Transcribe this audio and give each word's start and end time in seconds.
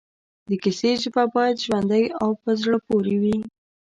د 0.47 0.49
کیسې 0.63 0.89
ژبه 1.01 1.23
باید 1.35 1.61
ژوندۍ 1.65 2.05
او 2.21 2.29
پر 2.41 2.53
زړه 2.61 2.77
پورې 2.87 3.15
وي 3.21 3.37